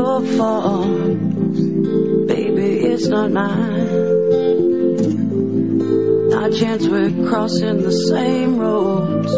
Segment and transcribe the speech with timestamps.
[0.00, 1.18] your fault.
[2.32, 3.88] Baby, it's not mine.
[6.32, 9.32] A chance we're crossing the same roads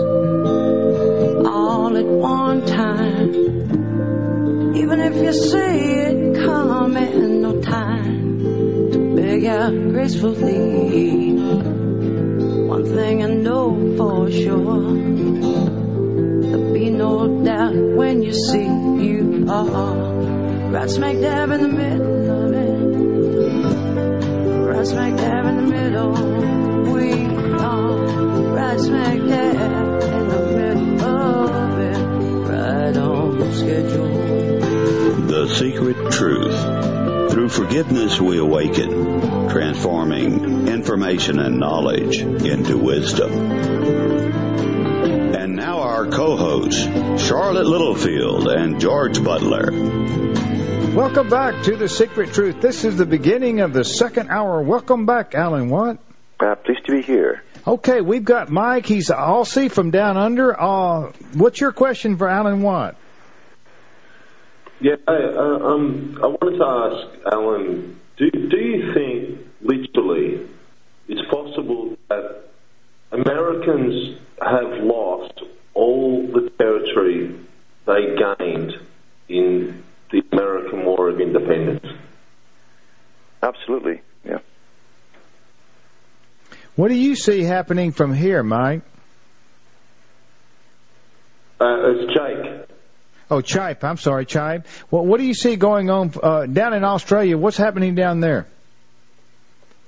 [1.46, 3.30] all at one time.
[4.76, 11.32] Even if you see it coming, no time to beg out gracefully.
[12.74, 14.94] One thing I know for sure,
[16.43, 18.71] there'll be no doubt when you see
[20.72, 22.79] right smack dab in the middle of it.
[24.67, 26.13] Right smack dab in the middle,
[26.94, 27.13] we
[27.58, 27.96] are
[28.54, 31.99] right smack dab in the middle of it,
[32.48, 35.27] right on schedule.
[35.27, 37.30] The Secret Truth.
[37.33, 43.33] Through forgiveness we awaken, transforming information and knowledge into wisdom.
[45.34, 46.83] And now our co-hosts,
[47.22, 49.70] Charlotte Littlefield and George Butler.
[50.94, 52.60] Welcome back to The Secret Truth.
[52.60, 54.60] This is the beginning of the second hour.
[54.60, 55.96] Welcome back, Alan Watt.
[56.38, 57.42] Uh, pleased to be here.
[57.66, 58.84] Okay, we've got Mike.
[58.84, 60.60] He's Aussie from down under.
[60.60, 62.96] Uh, what's your question for Alan Watt?
[64.82, 70.46] Yeah, I, uh, um, I wanted to ask Alan, do, do you think literally
[71.08, 72.50] it's possible that
[73.12, 75.40] Americans have lost
[75.72, 77.34] all the territory
[77.86, 78.74] they gained
[79.30, 79.82] in
[80.12, 81.84] the American War of Independence?
[83.42, 84.38] Absolutely, yeah.
[86.77, 88.83] What do you see happening from here, Mike?
[91.60, 92.68] Uh, it's Jake.
[93.30, 93.83] Oh, Chipe.
[93.84, 94.66] I'm sorry, Chipe.
[94.90, 97.38] Well, what do you see going on uh, down in Australia?
[97.38, 98.46] What's happening down there?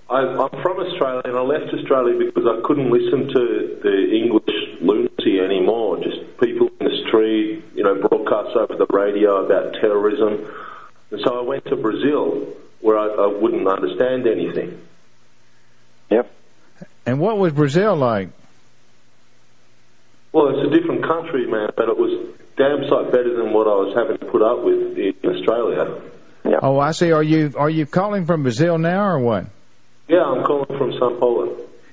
[0.08, 4.80] I, I'm from Australia and I left Australia because I couldn't listen to the English
[4.80, 5.98] lunacy anymore.
[5.98, 6.13] Just
[6.44, 10.52] people in the street, you know, broadcasts over the radio about terrorism.
[11.10, 14.80] And so I went to Brazil where I, I wouldn't understand anything.
[16.10, 16.30] Yep.
[17.06, 18.28] And what was Brazil like?
[20.32, 23.74] Well, it's a different country, man, but it was damn sight better than what I
[23.74, 26.00] was having to put up with in Australia.
[26.44, 26.58] Yeah.
[26.62, 27.12] Oh, I see.
[27.12, 29.46] Are you are you calling from Brazil now or what?
[30.08, 31.43] Yeah, I'm calling from Sao Paulo.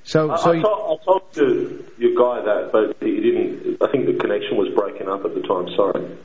[0.04, 3.82] So I, so I, you, told, I told you, your guy that, but he didn't.
[3.82, 5.68] I think the connection was breaking up at the time.
[5.76, 6.18] Sorry.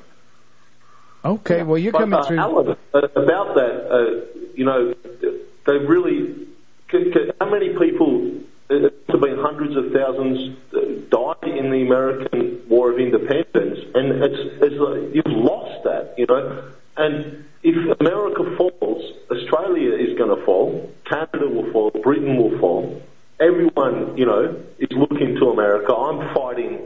[1.23, 1.63] okay.
[1.63, 2.39] Well, you're But, coming uh, through.
[2.39, 4.93] Alan, uh, about that, uh, you know,
[5.65, 6.47] they really.
[7.39, 8.41] How many people?
[8.69, 14.21] There have been hundreds of thousands uh, died in the American War of Independence, and
[14.21, 16.69] it's, it's like you've lost that, you know.
[16.97, 23.01] And if America falls, Australia is going to fall, Canada will fall, Britain will fall.
[23.40, 25.94] Everyone, you know, is looking to America.
[25.94, 26.80] I'm fighting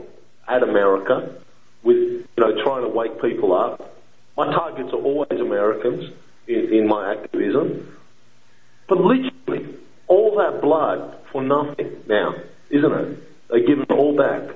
[0.46, 1.34] at America
[1.82, 3.96] with, you know, trying to wake people up.
[4.36, 6.12] My targets are always Americans
[6.46, 7.96] in, in my activism.
[8.88, 9.74] But literally,
[10.08, 12.34] all that blood for nothing now,
[12.68, 13.48] isn't it?
[13.48, 14.54] They give it all back.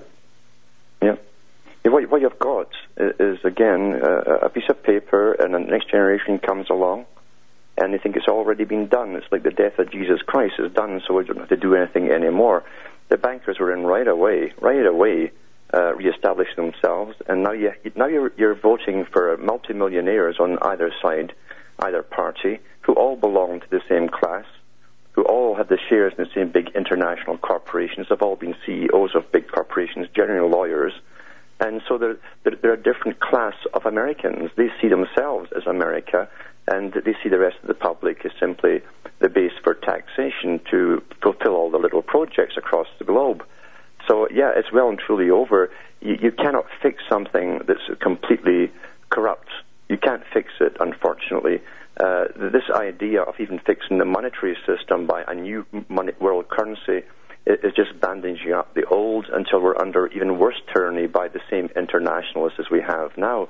[1.03, 1.17] Yeah.
[1.85, 7.07] What, you've got is, again, a piece of paper, and the next generation comes along,
[7.79, 9.17] and they think it's already been done.
[9.17, 11.75] It's like the death of Jesus Christ is done, so we don't have to do
[11.75, 12.65] anything anymore.
[13.09, 15.31] The bankers were in right away, right away,
[15.73, 21.35] uh, reestablishing themselves, and now you now you're, you're voting for multimillionaires on either side,
[21.81, 24.45] either party, who all belong to the same class,
[25.13, 29.15] who all have the shares in the same big international corporations, have all been CEOs
[29.15, 30.93] of big corporations, generally lawyers.
[31.59, 34.51] And so they're, they're, they're a different class of Americans.
[34.57, 36.29] They see themselves as America,
[36.69, 38.81] and they see the rest of the public as simply
[39.21, 43.45] the base for taxation to fulfill all the little projects across the globe.
[44.09, 45.71] So, yeah, it's well and truly over.
[46.01, 48.73] You, you cannot fix something that's completely
[49.11, 49.49] corrupt.
[49.89, 51.61] You can't fix it, unfortunately.
[51.99, 57.07] Uh, this idea of even fixing the monetary system by a new money, world currency
[57.47, 61.71] is just bandaging up the old until we're under even worse tyranny by the same
[61.77, 63.49] internationalists as we have now.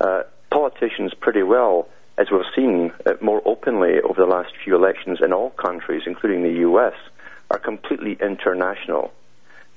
[0.00, 1.88] Uh, politicians, pretty well,
[2.20, 6.42] as we've seen uh, more openly over the last few elections in all countries, including
[6.42, 6.92] the U.S.,
[7.50, 9.10] are completely international.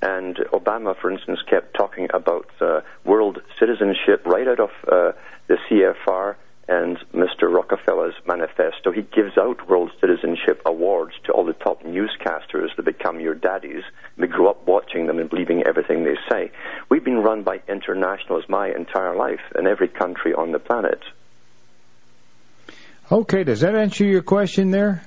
[0.02, 5.12] And Obama, for instance, kept talking about uh, world citizenship right out of uh,
[5.46, 6.36] the CFR
[6.68, 7.50] and Mr.
[7.50, 8.92] Rockefeller's manifesto.
[8.92, 13.84] He gives out world citizenship awards to all the top newscasters that become your daddies.
[14.18, 16.52] We grow up watching them and believing everything they say.
[16.90, 21.00] We've been run by internationals my entire life in every country on the planet.
[23.10, 25.02] Okay, does that answer your question there?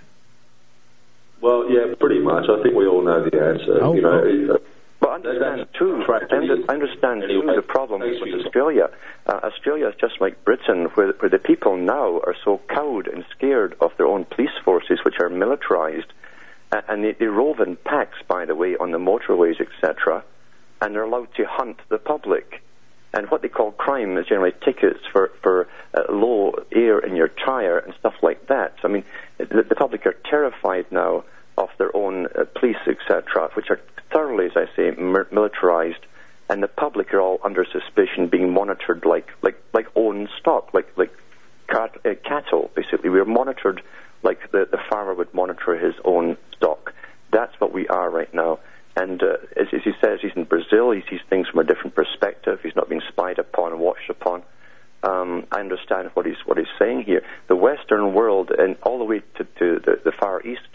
[1.42, 2.46] Well, yeah, pretty much.
[2.50, 3.80] I think we all know the answer.
[3.82, 4.56] Oh, you know, oh.
[4.56, 4.64] it-
[5.00, 6.04] But understand too.
[6.08, 8.90] I understand too the problem with Australia.
[9.26, 13.24] Uh, Australia is just like Britain, where, where the people now are so cowed and
[13.36, 16.12] scared of their own police forces, which are militarized,
[16.72, 20.24] uh, and they, they rove in packs, by the way, on the motorways, etc.,
[20.82, 22.62] and they're allowed to hunt the public.
[23.13, 27.30] And what they call crime is generally tickets for, for uh, low air in your
[27.30, 28.75] tire and stuff like that.
[28.81, 29.06] So, I mean,
[29.38, 31.24] the, the public are terrified now
[31.57, 33.80] of their own uh, police, etc., which are
[34.12, 36.06] thoroughly, as I say, militarized,
[36.50, 40.88] and the public are all under suspicion, being monitored like like like own stock, like
[40.98, 41.12] like
[41.68, 42.71] cat, uh, cattle.
[42.75, 43.81] Basically, we are monitored
[44.24, 46.94] like the the farmer would monitor his own stock.
[47.31, 48.59] That's what we are right now.
[48.98, 50.90] And uh, as, as he says, he's in Brazil.
[50.90, 52.60] He sees things from a different perspective.
[52.64, 54.42] He's not being spied upon and watched upon.
[55.04, 57.22] Um, I understand what he's what he's saying here.
[57.48, 60.68] The Western world, and all the way to, to the, the Far East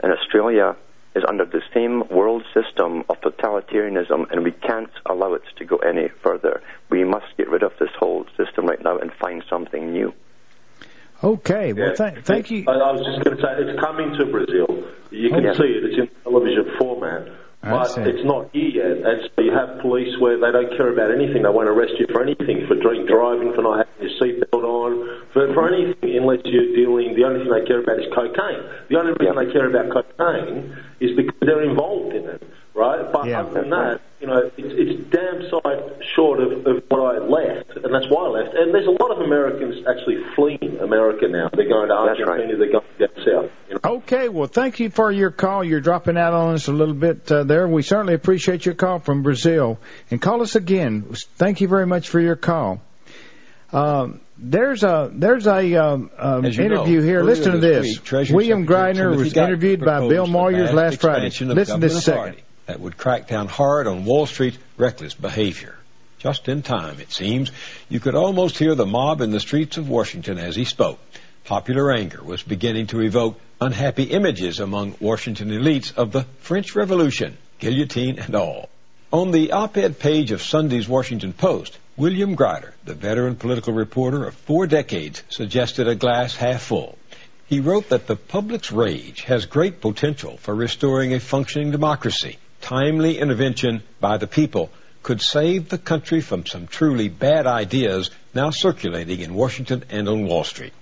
[0.00, 0.74] and Australia,
[1.14, 5.76] is under the same world system of totalitarianism, and we can't allow it to go
[5.76, 6.62] any further.
[6.88, 10.14] We must get rid of this whole system right now and find something new.
[11.22, 12.10] Okay, well, yeah.
[12.10, 12.64] th- thank you.
[12.68, 14.88] I, I was just going to say, it's coming to Brazil.
[15.10, 15.84] You can see it.
[15.84, 17.28] It's in television format
[17.70, 19.06] but it's not here yet.
[19.06, 21.42] And so you have police where they don't care about anything.
[21.42, 25.26] They won't arrest you for anything, for drink driving, for not having your seatbelt on,
[25.32, 27.16] for, for anything, unless you're dealing.
[27.16, 28.62] The only thing they care about is cocaine.
[28.88, 32.42] The only reason they care about cocaine is because they're involved in it,
[32.74, 33.10] right?
[33.12, 33.40] But yeah.
[33.40, 35.82] other than that, you know, it's, it's damn sight
[36.14, 38.54] short of, of what I left, and that's why I left.
[38.54, 41.50] And there's a lot of Americans actually fleeing America now.
[41.52, 42.58] They're going to Argentina, right.
[42.58, 43.50] they're going down south.
[43.86, 45.62] Okay, well, thank you for your call.
[45.62, 47.68] You're dropping out on us a little bit uh, there.
[47.68, 49.78] We certainly appreciate your call from Brazil.
[50.10, 51.14] And call us again.
[51.36, 52.80] Thank you very much for your call.
[53.72, 56.68] Um, there's a there's a um, um, interview
[56.98, 57.22] know, here.
[57.22, 58.00] Listen to this.
[58.12, 61.26] Week, William Greider was interviewed by Bill Moyers last Friday.
[61.26, 62.36] Listen to this second
[62.66, 65.76] that would crack down hard on Wall Street's reckless behavior.
[66.18, 67.52] Just in time, it seems,
[67.88, 70.98] you could almost hear the mob in the streets of Washington as he spoke.
[71.44, 77.36] Popular anger was beginning to evoke unhappy images among Washington elites of the French Revolution,
[77.58, 78.68] guillotine and all.
[79.12, 84.34] On the op-ed page of Sunday's Washington Post, William Greider, the veteran political reporter of
[84.34, 86.98] four decades, suggested a glass half full.
[87.46, 93.18] He wrote that the public's rage has great potential for restoring a functioning democracy timely
[93.18, 94.70] intervention by the people
[95.04, 100.26] could save the country from some truly bad ideas now circulating in Washington and on
[100.26, 100.72] Wall Street.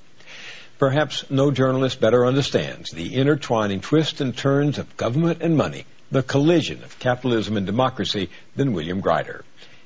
[0.78, 6.22] Perhaps no journalist better understands the intertwining twists and turns of government and money, the
[6.22, 9.42] collision of capitalism and democracy, than William Greider.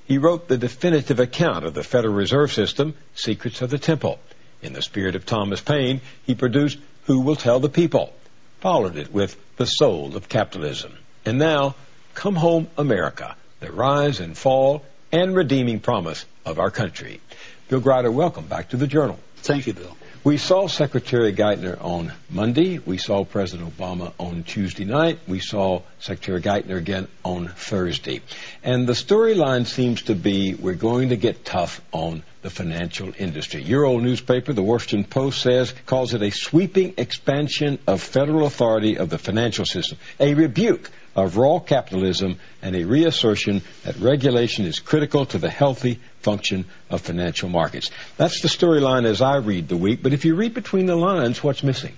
[0.06, 4.18] He wrote the definitive account of the Federal Reserve System, Secrets of the Temple.
[4.62, 8.14] In the spirit of Thomas Paine, he produced Who Will Tell the People,
[8.60, 10.96] followed it with The Soul of Capitalism.
[11.26, 11.74] And now,
[12.14, 17.20] Come Home America, the rise and fall and redeeming promise of our country.
[17.68, 19.18] Bill Greider, welcome back to the Journal.
[19.36, 19.97] Thank you, Bill.
[20.24, 22.78] We saw Secretary Geithner on Monday.
[22.78, 25.20] We saw President Obama on Tuesday night.
[25.28, 28.22] We saw Secretary Geithner again on Thursday.
[28.64, 33.62] And the storyline seems to be we're going to get tough on the financial industry.
[33.62, 38.98] Your old newspaper, the Washington Post, says, calls it a sweeping expansion of federal authority
[38.98, 40.90] of the financial system, a rebuke
[41.24, 47.00] of raw capitalism and a reassertion that regulation is critical to the healthy function of
[47.00, 47.90] financial markets.
[48.16, 51.42] That's the storyline as I read the week, but if you read between the lines,
[51.42, 51.94] what's missing?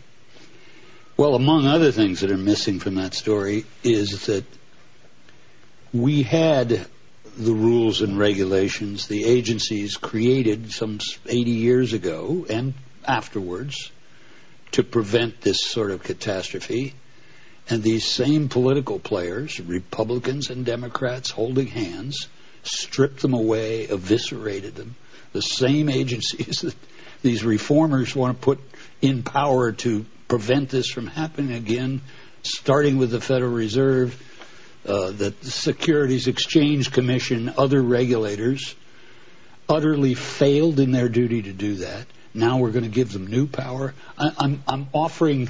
[1.17, 4.45] Well, among other things that are missing from that story is that
[5.93, 6.87] we had
[7.37, 12.75] the rules and regulations the agencies created some 80 years ago and
[13.07, 13.91] afterwards
[14.73, 16.95] to prevent this sort of catastrophe.
[17.71, 22.27] And these same political players, Republicans and Democrats holding hands,
[22.65, 24.97] stripped them away, eviscerated them.
[25.33, 26.75] The same agencies that
[27.23, 28.59] these reformers want to put
[29.01, 32.01] in power to prevent this from happening again,
[32.43, 34.21] starting with the Federal Reserve,
[34.85, 38.75] uh, the Securities Exchange Commission, other regulators,
[39.69, 42.07] utterly failed in their duty to do that.
[42.35, 43.95] Now we're going to give them new power.
[44.19, 45.49] I, I'm offering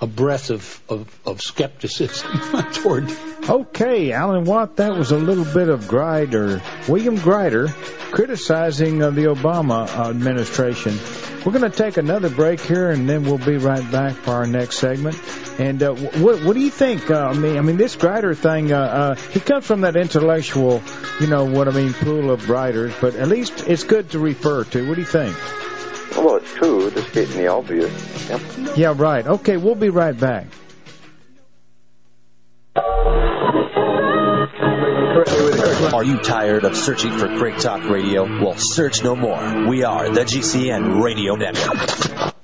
[0.00, 2.30] a breath of, of, of skepticism
[2.72, 3.10] toward.
[3.48, 7.72] Okay, Alan Watt, that was a little bit of Greider, William Greider,
[8.12, 10.98] criticizing uh, the Obama administration.
[11.44, 14.46] We're going to take another break here, and then we'll be right back for our
[14.46, 15.20] next segment.
[15.58, 17.10] And uh, what, what do you think?
[17.10, 18.72] Uh, I mean, I mean, this Greider thing.
[18.72, 20.82] Uh, uh, he comes from that intellectual,
[21.20, 22.92] you know, what I mean, pool of writers.
[23.00, 24.88] But at least it's good to refer to.
[24.88, 25.36] What do you think?
[26.18, 28.28] Well, it's true, just stating the obvious.
[28.28, 28.40] Yep.
[28.76, 29.24] Yeah, right.
[29.24, 30.46] Okay, we'll be right back.
[35.94, 38.24] Are you tired of searching for Great Talk Radio?
[38.24, 39.68] Well, search no more.
[39.68, 42.34] We are the GCN Radio Network.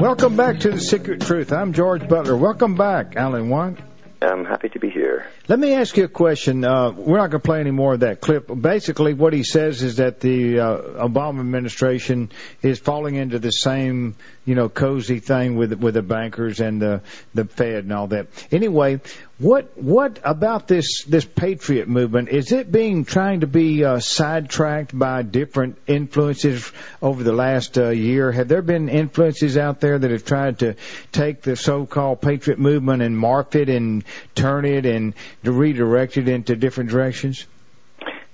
[0.00, 1.52] Welcome back to The Secret Truth.
[1.52, 2.36] I'm George Butler.
[2.36, 3.74] Welcome back, Alan Watt.
[4.22, 5.26] I'm happy to be here.
[5.48, 6.64] Let me ask you a question.
[6.64, 8.50] Uh, we're not going to play any more of that clip.
[8.60, 10.76] Basically, what he says is that the uh,
[11.06, 16.58] Obama administration is falling into the same, you know, cozy thing with with the bankers
[16.58, 17.00] and the
[17.32, 18.26] the Fed and all that.
[18.50, 19.00] Anyway,
[19.38, 22.30] what what about this this patriot movement?
[22.30, 26.72] Is it being trying to be uh, sidetracked by different influences
[27.02, 28.32] over the last uh, year?
[28.32, 30.74] Have there been influences out there that have tried to
[31.12, 35.12] take the so-called patriot movement and morph it and turn it and
[35.46, 37.46] to redirect it into different directions?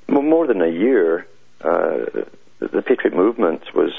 [0.08, 1.26] Well, more than a year,
[1.60, 2.24] uh,
[2.58, 3.92] the Patriot movement was.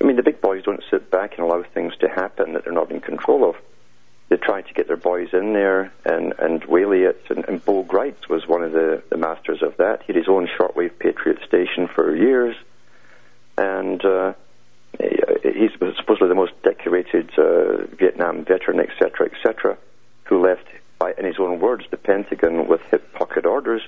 [0.00, 2.72] I mean, the big boys don't sit back and allow things to happen that they're
[2.72, 3.56] not in control of.
[4.28, 7.22] They try to get their boys in there and, and waylay it.
[7.28, 10.02] And, and Bo Gritz was one of the, the masters of that.
[10.06, 12.56] He had his own shortwave Patriot station for years.
[13.58, 14.32] And uh,
[15.42, 19.76] he's supposedly the most decorated uh, Vietnam veteran, etc., etc.,
[20.24, 20.66] who left
[21.00, 23.82] by, in his own words, the Pentagon with hip pocket orders.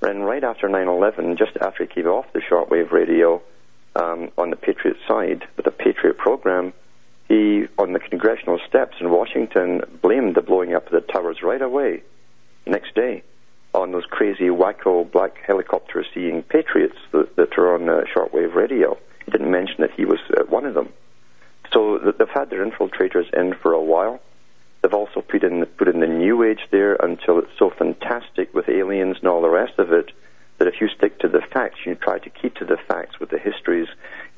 [0.00, 3.42] And right after 9/11, just after he came off the shortwave radio
[3.94, 6.72] um, on the Patriot side with the Patriot program,
[7.28, 11.62] he, on the congressional steps in Washington, blamed the blowing up of the towers right
[11.62, 12.02] away,
[12.66, 13.22] next day,
[13.74, 18.98] on those crazy wacko black helicopter seeing patriots that, that are on uh, shortwave radio.
[19.24, 20.92] He didn't mention that he was uh, one of them.
[21.72, 24.20] So they've had their infiltrators in for a while.
[24.82, 28.68] They've also put in put in the new age there until it's so fantastic with
[28.68, 30.10] aliens and all the rest of it
[30.58, 33.30] that if you stick to the facts, you try to keep to the facts with
[33.30, 33.88] the histories.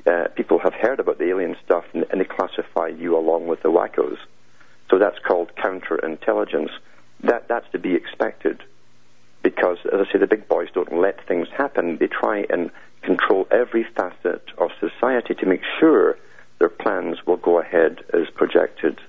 [0.05, 3.61] Uh, people have heard about the alien stuff and, and they classify you along with
[3.63, 4.17] the wackos.
[4.89, 6.69] So that's called counterintelligence.
[7.21, 8.63] That that's to be expected
[9.41, 11.97] because, as I say, the big boys don't let things happen.
[11.97, 12.71] They try and
[13.01, 16.17] control every facet of society to make sure
[16.59, 18.99] their plans will go ahead as projected.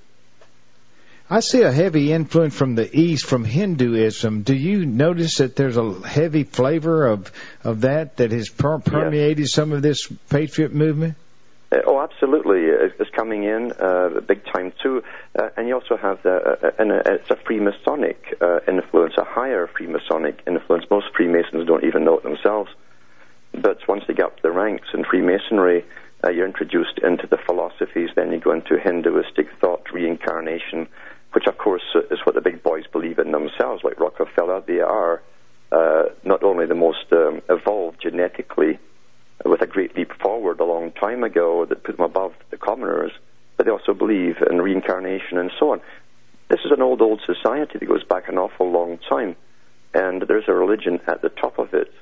[1.29, 4.43] I see a heavy influence from the east, from Hinduism.
[4.43, 7.33] Do you notice that there's a heavy flavor of
[7.65, 9.53] of that that has per- permeated yes.
[9.53, 11.17] some of this patriot movement?
[11.73, 12.61] Uh, oh, absolutely.
[13.01, 15.03] It's coming in uh, big time too.
[15.37, 19.25] Uh, and you also have the, uh, and uh, it's a Freemasonic uh, influence, a
[19.25, 20.85] higher Freemasonic influence.
[20.89, 22.71] Most Freemasons don't even know it themselves.
[23.51, 25.85] But once they get up the ranks in Freemasonry,
[26.23, 28.11] uh, you're introduced into the philosophies.
[28.15, 30.87] Then you go into Hinduistic thought, reincarnation,
[31.33, 34.63] which of course is what the big boys believe in themselves, like Rockefeller.
[34.67, 35.23] They are
[35.73, 38.79] uh, not only the most um, evolved genetically,
[39.45, 43.13] with a great leap forward a long time ago that put them above the commoners,
[43.57, 45.81] but they also believe in reincarnation and so on.
[46.49, 49.37] This is an old, old society that goes back an awful long time,
[49.93, 51.93] and there's a religion at the top of it.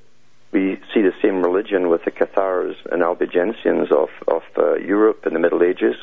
[0.53, 5.33] We see the same religion with the Cathars and Albigensians of, of uh, Europe in
[5.33, 5.97] the Middle Ages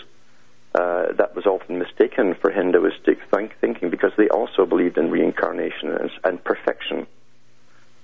[0.76, 5.92] uh, that was often mistaken for Hinduistic think- thinking because they also believed in reincarnation
[5.92, 7.08] and, and, perfection.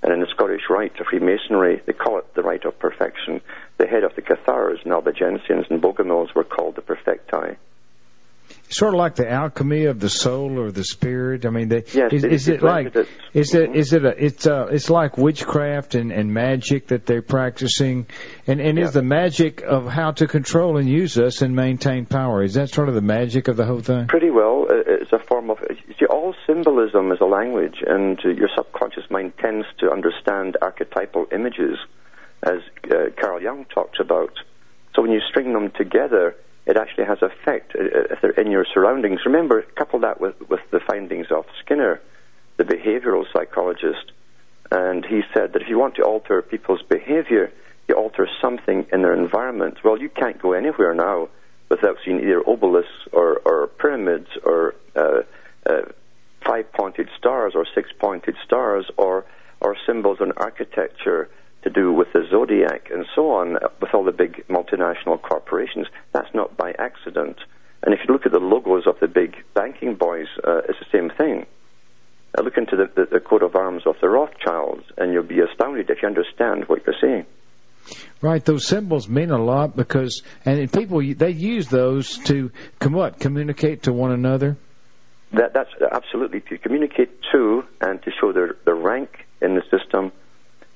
[0.03, 3.41] And in the Scottish Rite of Freemasonry, they call it the Rite of Perfection.
[3.77, 7.57] The head of the Cathars and Albigensians and Bogomils were called the Perfecti
[8.69, 11.45] sort of like the alchemy of the soul or the spirit.
[11.45, 13.07] I mean, they, yes, is, is it like it.
[13.33, 17.21] is it is it a it's uh it's like witchcraft and, and magic that they're
[17.21, 18.07] practicing,
[18.45, 18.85] and and yeah.
[18.85, 22.43] is the magic of how to control and use us and maintain power.
[22.43, 24.07] Is that sort of the magic of the whole thing?
[24.07, 24.67] Pretty well.
[24.69, 25.59] It's a form of
[25.99, 31.77] see, all symbolism is a language, and your subconscious mind tends to understand archetypal images,
[32.43, 32.59] as
[32.91, 34.33] uh, Carl Jung talks about.
[34.95, 36.35] So when you string them together
[36.67, 39.21] it actually has effect uh, uh, if they're in your surroundings.
[39.25, 42.01] Remember, couple that with, with the findings of Skinner,
[42.57, 44.11] the behavioral psychologist,
[44.69, 47.51] and he said that if you want to alter people's behavior,
[47.87, 49.77] you alter something in their environment.
[49.83, 51.29] Well, you can't go anywhere now
[51.69, 55.21] without seeing either obelisks or, or pyramids or uh,
[55.65, 55.81] uh,
[56.45, 59.25] five-pointed stars or six-pointed stars or
[59.59, 61.29] or symbols on architecture
[61.67, 65.87] to do with the zodiac and so on, with all the big multinational corporations.
[66.13, 67.37] That's not by accident.
[67.83, 70.91] And if you look at the logos of the big banking boys, uh, it's the
[70.91, 71.45] same thing.
[72.37, 75.39] Uh, look into the, the, the coat of arms of the Rothschilds, and you'll be
[75.39, 77.25] astounded if you understand what you're seeing.
[78.21, 83.19] Right, those symbols mean a lot because, and people they use those to come what
[83.19, 84.57] communicate to one another.
[85.31, 90.11] That, that's absolutely to communicate to and to show their, their rank in the system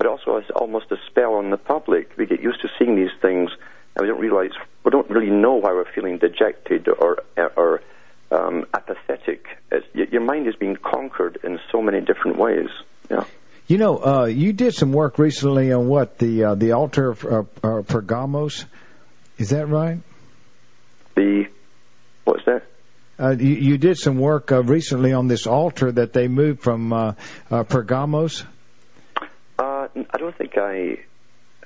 [0.02, 2.10] but also as almost a spell on the public.
[2.18, 3.52] We get used to seeing these things,
[3.96, 4.50] and we don't realize
[4.84, 7.82] we don't really know why we're feeling dejected or or
[8.32, 9.46] um, apathetic.
[9.72, 12.70] It's, your mind is being conquered in so many different ways.
[13.12, 13.26] Yeah.
[13.68, 17.24] You know, uh, you did some work recently on what the uh, the altar of
[17.24, 18.66] uh, uh, Pergamos.
[19.38, 20.00] Is that right?
[21.14, 21.46] The
[22.24, 22.64] what's that?
[23.20, 26.92] Uh, you, you did some work uh, recently on this altar that they moved from
[26.92, 27.14] uh,
[27.52, 28.44] uh, Pergamos.
[29.96, 31.00] I don't think I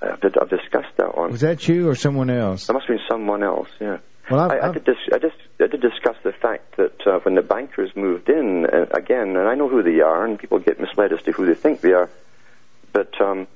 [0.01, 1.32] uh, did, I've discussed that one.
[1.32, 2.67] Was that you or someone else?
[2.67, 3.70] That must have been someone else.
[3.79, 3.98] Yeah.
[4.29, 7.20] Well, I've, I, I, did dis- I, just, I did discuss the fact that uh,
[7.20, 10.60] when the bankers moved in, uh, again, and I know who they are, and people
[10.60, 12.10] get misled as to who they think they are,
[12.91, 13.48] but um,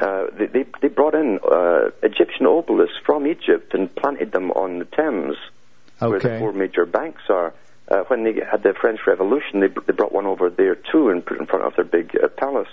[0.00, 4.80] uh, they, they, they brought in uh, Egyptian obelisks from Egypt and planted them on
[4.80, 5.36] the Thames,
[5.98, 7.54] where the four major banks are.
[7.88, 11.24] Uh, when they had the French Revolution, they, they brought one over there too and
[11.24, 12.68] put it in front of their big uh, palace.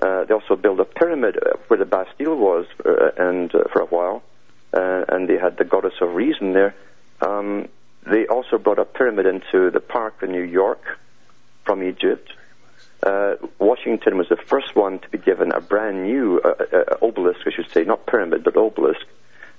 [0.00, 3.82] Uh, they also built a pyramid uh, where the Bastille was, uh, and uh, for
[3.82, 4.22] a while,
[4.72, 6.74] uh, and they had the goddess of reason there.
[7.20, 7.68] Um,
[8.04, 10.98] they also brought a pyramid into the park in New York
[11.64, 12.32] from Egypt.
[13.02, 16.40] Uh, Washington was the first one to be given a brand new
[17.00, 19.06] obelisk, I should say, not pyramid, but obelisk,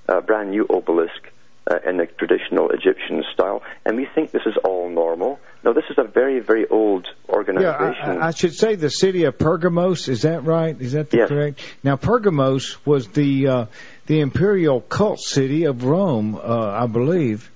[0.08, 1.32] a brand new obelisk
[1.70, 3.63] uh, in the traditional Egyptian style.
[3.86, 5.39] And we think this is all normal.
[5.63, 8.22] No, this is a very, very old Yeah, organization.
[8.22, 10.10] I, I should say the city of Pergamos.
[10.10, 10.79] Is that right?
[10.79, 11.29] Is that the Yes.
[11.29, 11.60] correct?
[11.84, 13.65] Now, Pergamos was the uh,
[14.08, 17.50] the imperial cult city of Rome, uh, I believe.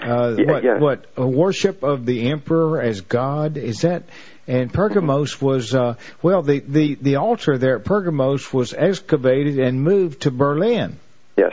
[0.00, 0.78] Uh, Yeah, what yeah.
[0.78, 4.02] what a worship of the emperor as god is that?
[4.48, 9.80] And Pergamos was uh, well, the, the the altar there at Pergamos was excavated and
[9.80, 10.98] moved to Berlin
[11.36, 11.52] yes.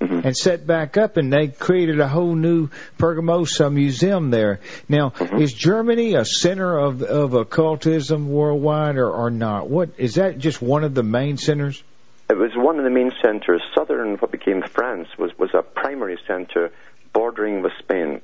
[0.00, 4.60] Hmm and set back up, and they created a whole new Pergamos uh, museum there.
[4.88, 5.42] Now, Mm-hmm.
[5.42, 9.68] is Germany a center of of occultism worldwide, or, or not?
[9.68, 10.38] What is that?
[10.38, 11.82] Just one of the main centers?
[12.28, 13.60] It was one of the main centres.
[13.74, 16.70] Southern, what became France, was, was a primary centre
[17.12, 18.20] bordering with Spain.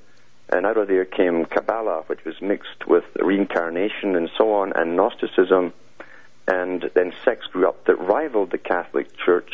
[0.49, 4.95] And out of there came Kabbalah, which was mixed with reincarnation and so on, and
[4.97, 5.73] Gnosticism.
[6.47, 9.51] And then sects grew up that rivaled the Catholic Church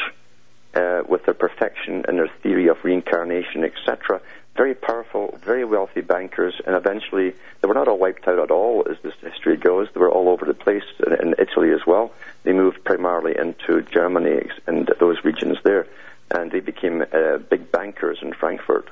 [0.74, 4.20] uh, with their perfection and their theory of reincarnation, etc.
[4.56, 8.86] Very powerful, very wealthy bankers, and eventually they were not all wiped out at all,
[8.90, 9.88] as this history goes.
[9.94, 12.12] They were all over the place in, in Italy as well.
[12.42, 15.86] They moved primarily into Germany and those regions there,
[16.30, 18.90] and they became uh, big bankers in Frankfurt.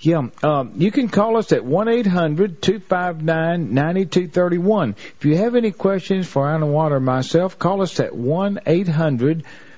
[0.00, 4.28] Yeah, um, you can call us at one eight hundred two five nine ninety two
[4.28, 4.96] thirty one.
[5.18, 8.88] If you have any questions for Alan Water or myself, call us at one eight
[8.88, 9.69] hundred two five nine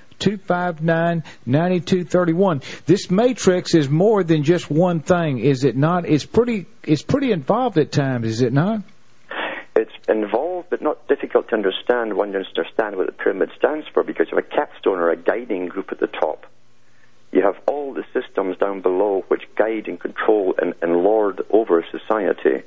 [1.45, 2.61] ninety two thirty one.
[2.85, 6.07] This matrix is more than just one thing, is it not?
[6.07, 8.81] It's pretty it's pretty involved at times, is it not?
[9.75, 14.03] It's involved, but not difficult to understand when you understand what the pyramid stands for,
[14.03, 16.45] because you have a capstone or a guiding group at the top.
[17.31, 21.83] You have all the systems down below which guide and control and, and lord over
[21.89, 22.63] society.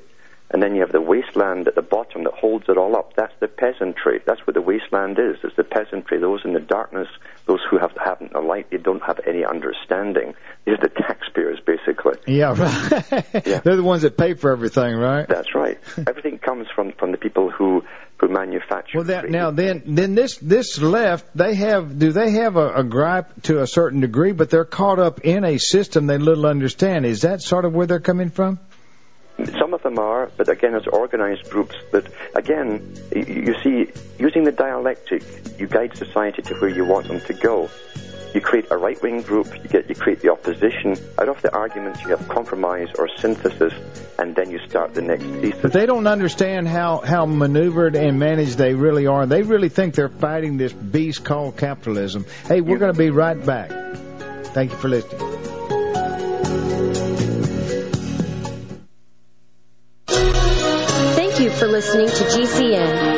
[0.49, 3.15] And then you have the wasteland at the bottom that holds it all up.
[3.15, 4.21] That's the peasantry.
[4.25, 5.35] That's what the wasteland is.
[5.43, 6.19] It's the peasantry.
[6.19, 7.09] Those in the darkness,
[7.45, 10.35] those who have, haven't a light, they don't have any understanding.
[10.65, 12.13] These are the taxpayers, basically.
[12.27, 13.25] Yeah, right.
[13.47, 13.59] Yeah.
[13.59, 15.27] They're the ones that pay for everything, right?
[15.27, 15.77] That's right.
[16.07, 17.83] Everything comes from, from the people who,
[18.17, 18.99] who manufacture.
[18.99, 22.83] Well, that now then then this this left they have do they have a, a
[22.83, 27.05] gripe to a certain degree, but they're caught up in a system they little understand.
[27.05, 28.59] Is that sort of where they're coming from?
[29.59, 31.75] Some of them are, but again, as organized groups.
[31.91, 35.23] But again, you see, using the dialectic,
[35.59, 37.69] you guide society to where you want them to go.
[38.33, 40.97] You create a right-wing group, you get you create the opposition.
[41.17, 43.73] Out of the arguments, you have compromise or synthesis,
[44.19, 45.61] and then you start the next thesis.
[45.61, 49.25] But they don't understand how how maneuvered and managed they really are.
[49.25, 52.25] They really think they're fighting this beast called capitalism.
[52.47, 53.71] Hey, we're going to be right back.
[54.47, 55.37] Thank you for listening.
[61.59, 63.17] For listening to GCN.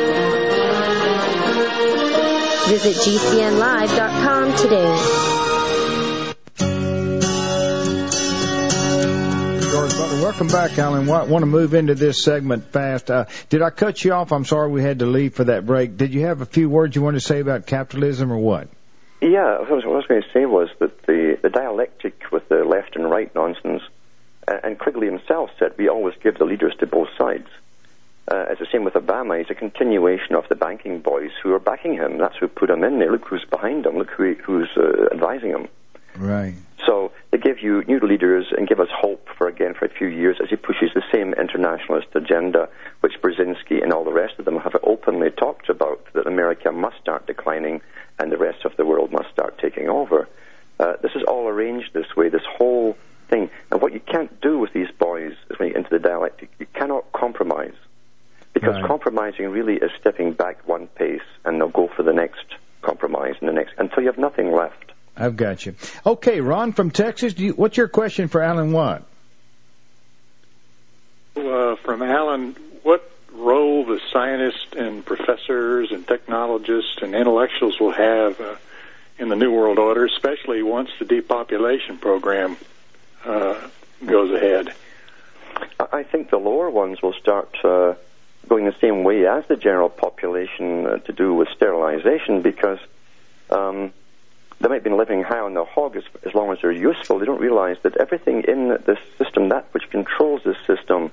[2.68, 4.96] Visit GCNlive.com today.
[9.70, 11.06] George Butler, welcome back, Alan.
[11.06, 13.10] Want, want to move into this segment fast.
[13.10, 14.32] Uh, did I cut you off?
[14.32, 15.98] I'm sorry we had to leave for that break.
[15.98, 18.68] Did you have a few words you want to say about capitalism or what?
[19.20, 22.32] Yeah, what I was, what I was going to say was that the, the dialectic
[22.32, 23.82] with the left and right nonsense,
[24.48, 27.48] and Quigley himself said we always give the leaders to both sides.
[28.30, 29.38] Uh, it's the same with Obama.
[29.38, 32.18] He's a continuation of the banking boys who are backing him.
[32.18, 33.10] That's who put him in there.
[33.10, 33.96] Look who's behind him.
[33.98, 35.68] Look who, who's uh, advising him.
[36.16, 36.54] Right.
[36.86, 40.06] So they give you new leaders and give us hope for again for a few
[40.06, 42.68] years as he pushes the same internationalist agenda,
[43.00, 46.98] which Brzezinski and all the rest of them have openly talked about that America must
[47.00, 47.80] start declining
[48.18, 50.28] and the rest of the world must start taking over.
[50.78, 52.28] Uh, this is all arranged this way.
[52.28, 52.96] This whole
[53.28, 53.50] thing.
[53.70, 56.50] And what you can't do with these boys is when you get into the dialectic,
[56.58, 57.74] you cannot compromise.
[58.52, 58.84] Because Right.
[58.84, 62.46] compromising really is stepping back one pace and they'll go for the next
[62.82, 64.50] compromise and the next until you have nothing
[65.40, 65.50] left.
[65.50, 65.74] I've got you.
[66.06, 67.34] Okay, Ron from Texas.
[67.34, 69.04] Do you, what's your question for Alan Watt?
[71.36, 78.40] uh, from Alan, what role the scientists and professors and technologists and intellectuals will have
[78.40, 78.56] uh,
[79.18, 82.56] in the New World Order, especially once the depopulation program
[83.24, 83.60] uh,
[84.04, 84.74] goes ahead?
[85.78, 87.94] I I think the lower ones will start uh,
[88.48, 92.78] going the same way as the general population uh, to do with sterilization because
[93.50, 93.92] um,
[94.60, 97.18] they might been living high on the hog as, as long as they're useful.
[97.18, 101.10] They don't realize that everything in this system, that which controls this system,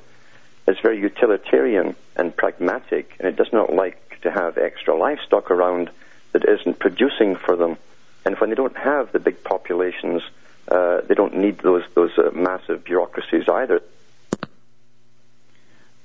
[0.67, 5.89] is very utilitarian and pragmatic, and it does not like to have extra livestock around
[6.33, 7.77] that isn't producing for them.
[8.25, 10.21] And when they don't have the big populations,
[10.67, 13.81] uh, they don't need those those uh, massive bureaucracies either.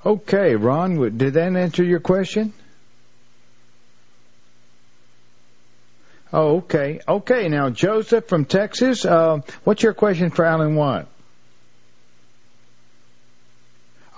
[0.06, 2.52] Okay, Ron, did that answer your question?
[6.32, 7.00] Oh, okay.
[7.06, 11.06] Okay, now, Joseph from Texas, uh, what's your question for Alan Watt?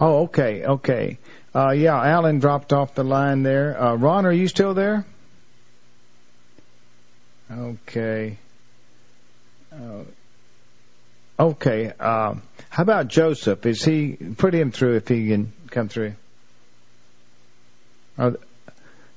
[0.01, 1.19] Oh, okay, okay.
[1.55, 3.81] Uh, yeah, Alan dropped off the line there.
[3.81, 5.05] Uh, Ron, are you still there?
[7.51, 8.39] Okay.
[9.73, 10.03] Uh,
[11.39, 12.35] okay, uh,
[12.71, 13.67] how about Joseph?
[13.67, 16.15] Is he, put him through if he can come through.
[18.17, 18.37] Oh,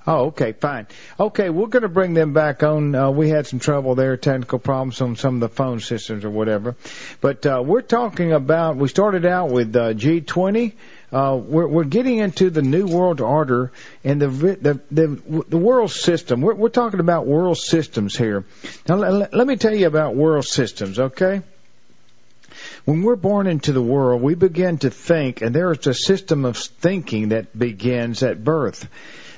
[0.08, 0.88] oh okay, fine.
[1.20, 2.96] Okay, we're going to bring them back on.
[2.96, 6.30] Uh, we had some trouble there, technical problems on some of the phone systems or
[6.30, 6.76] whatever.
[7.22, 10.74] But uh, we're talking about, we started out with uh, G20.
[11.10, 13.72] Uh, we're, we're getting into the new world order
[14.04, 16.42] and the the the, the world system.
[16.42, 18.44] We're, we're talking about world systems here.
[18.90, 21.42] Now, let, let me tell you about world systems, okay?
[22.84, 26.46] When we're born into the world, we begin to think, and there is a system
[26.46, 28.88] of thinking that begins at birth.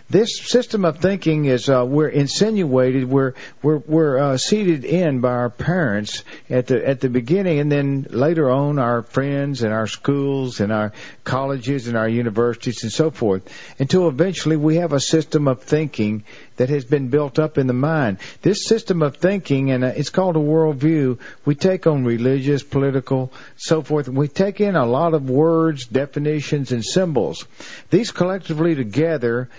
[0.10, 5.30] This system of thinking is uh, we're insinuated, we're we're we're uh, seated in by
[5.30, 9.86] our parents at the at the beginning, and then later on our friends and our
[9.86, 10.94] schools and our
[11.24, 16.24] colleges and our universities and so forth, until eventually we have a system of thinking
[16.56, 18.18] that has been built up in the mind.
[18.42, 23.32] This system of thinking, and uh, it's called a worldview, we take on religious, political,
[23.58, 24.10] so forth.
[24.10, 27.46] We take in a lot of words, definitions, and symbols.
[27.92, 29.50] These collectively together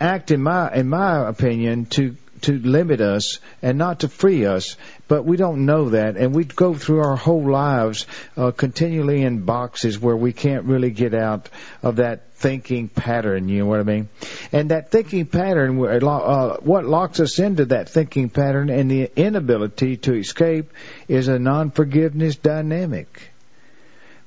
[0.00, 4.76] act, in my in my opinion, to to limit us and not to free us.
[5.08, 9.44] But we don't know that, and we go through our whole lives uh, continually in
[9.44, 11.48] boxes where we can't really get out
[11.82, 13.48] of that thinking pattern.
[13.48, 14.08] You know what I mean?
[14.52, 19.10] And that thinking pattern, lo- uh, what locks us into that thinking pattern and the
[19.16, 20.70] inability to escape,
[21.08, 23.33] is a non-forgiveness dynamic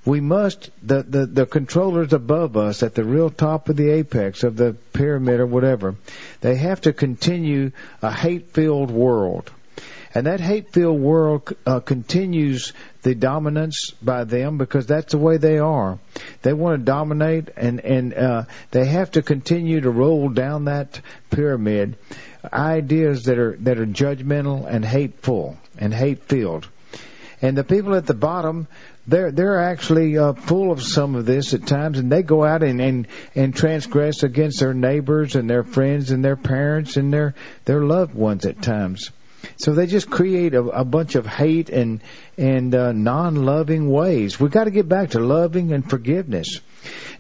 [0.08, 4.43] we must the, the the controllers above us at the real top of the apex
[4.43, 5.96] of the pyramid or whatever
[6.39, 9.52] they have to continue a hate filled world.
[10.15, 12.72] And that hate filled world uh, continues
[13.04, 16.00] the dominance by them because that's the way they are.
[16.41, 21.02] They want to dominate and and uh, they have to continue to roll down that
[21.30, 21.98] pyramid
[22.52, 26.67] ideas that are that are judgmental and hateful and hate filled
[27.41, 28.67] and the people at the bottom
[29.08, 32.62] they're they're actually uh, full of some of this at times, and they go out
[32.63, 37.34] and, and and transgress against their neighbors and their friends and their parents and their
[37.65, 39.12] their loved ones at times.
[39.58, 42.02] So they just create a, a bunch of hate and
[42.38, 44.39] and uh, non-loving ways.
[44.39, 46.60] We've got to get back to loving and forgiveness.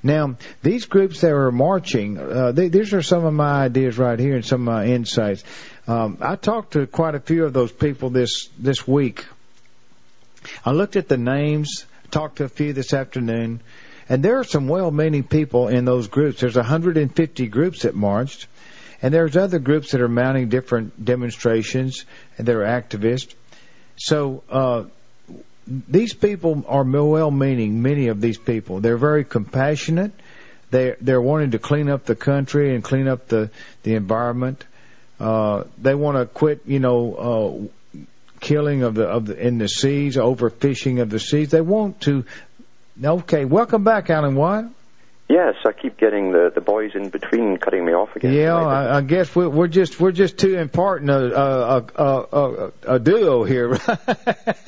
[0.03, 4.19] Now, these groups that are marching, uh, they, these are some of my ideas right
[4.19, 5.43] here and some of my insights.
[5.87, 9.25] Um, I talked to quite a few of those people this this week.
[10.65, 13.61] I looked at the names, talked to a few this afternoon,
[14.09, 16.41] and there are some well-meaning people in those groups.
[16.41, 18.47] There's 150 groups that marched,
[19.01, 22.05] and there's other groups that are mounting different demonstrations,
[22.37, 23.33] and they're activists.
[23.97, 24.83] So uh,
[25.67, 27.81] these people are well-meaning.
[27.81, 30.11] Many of these people, they're very compassionate.
[30.69, 33.51] They they're wanting to clean up the country and clean up the
[33.83, 34.65] the environment.
[35.19, 37.67] Uh, they want to quit, you know, uh,
[38.39, 41.49] killing of the of the in the seas, overfishing of the seas.
[41.49, 42.25] They want to.
[43.03, 44.65] Okay, welcome back, Alan Watt.
[45.29, 48.31] Yes, I keep getting the, the boys in between cutting me off again.
[48.31, 52.71] Yeah, I, I guess we're, we're just we're just too important a a a, a,
[52.95, 53.69] a duo here.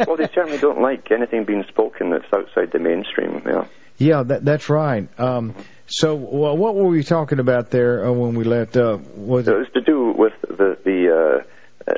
[0.05, 3.41] well, they certainly don't like anything being spoken that's outside the mainstream.
[3.45, 3.65] Yeah.
[3.97, 5.07] Yeah, that that's right.
[5.19, 5.55] Um,
[5.87, 8.77] so, well, what were we talking about there uh, when we left?
[8.77, 11.43] Uh, was So it was to do with the the uh, uh,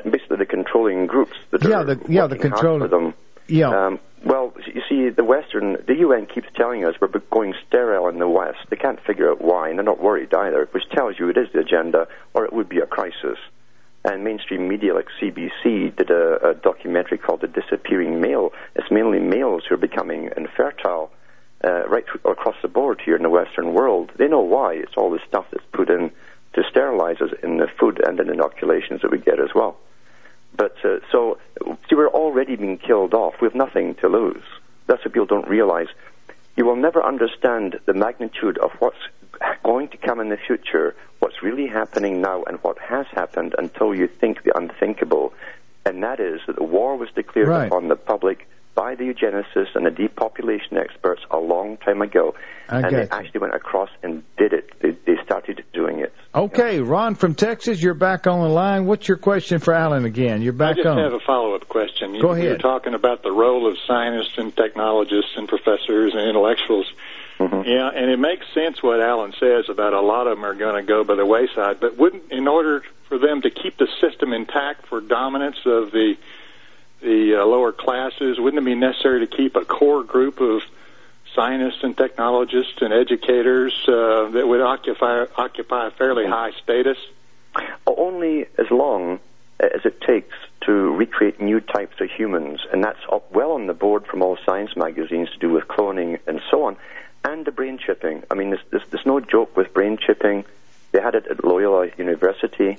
[0.08, 3.14] basically the controlling groups that Yeah, are the- yeah, the working hard control- for them.
[3.48, 8.08] yeah, Um, well, you see, the Western, the UN keeps telling us we're going sterile
[8.08, 8.58] in the West.
[8.70, 11.50] They can't figure out why, and they're not worried either, which tells you it is
[11.52, 13.38] the agenda, or it would be a crisis.
[14.04, 18.52] And mainstream media like CBC did a, a documentary called The Disappearing Male.
[18.74, 21.10] It's mainly males who are becoming infertile
[21.64, 24.10] uh, right across the board here in the Western world.
[24.16, 24.74] They know why.
[24.74, 26.10] It's all the stuff that's put in
[26.54, 29.76] to sterilize us in the food and in inoculations that we get as well.
[30.54, 31.38] But uh, so,
[31.88, 33.34] see, we're already being killed off.
[33.40, 34.42] We have nothing to lose.
[34.86, 35.88] That's what people don't realize.
[36.56, 38.98] You will never understand the magnitude of what's
[39.64, 43.94] going to come in the future, what's really happening now, and what has happened until
[43.94, 45.32] you think the unthinkable.
[45.86, 47.66] And that is that the war was declared Right.
[47.68, 52.34] upon the public by the eugenicists and the depopulation experts a long time ago.
[52.68, 53.08] I and they you.
[53.10, 54.70] actually went across and did it.
[54.80, 55.64] They, they started.
[56.34, 58.86] Okay, Ron from Texas, you're back on the line.
[58.86, 60.40] What's your question for Alan again?
[60.40, 60.80] You're back on.
[60.80, 60.98] I just on.
[60.98, 62.14] have a follow-up question.
[62.14, 62.60] You, Go you were ahead.
[62.60, 66.90] talking about the role of scientists and technologists and professors and intellectuals.
[67.38, 67.68] Mm-hmm.
[67.68, 70.76] Yeah, and it makes sense what Alan says about a lot of them are going
[70.76, 71.80] to go by the wayside.
[71.80, 76.16] But wouldn't, in order for them to keep the system intact for dominance of the
[77.02, 80.62] the uh, lower classes, wouldn't it be necessary to keep a core group of
[81.34, 86.98] scientists and technologists and educators uh, that would occupy occupy a fairly high status?
[87.86, 89.20] only as long
[89.60, 93.74] as it takes to recreate new types of humans, and that's up well on the
[93.74, 96.76] board from all science magazines to do with cloning and so on,
[97.24, 98.22] and the brain chipping.
[98.30, 100.44] I mean, there's, there's, there's no joke with brain chipping.
[100.90, 102.78] They had it at Loyola University